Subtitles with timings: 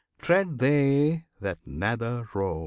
[0.17, 2.59] Tread they that Nether Road.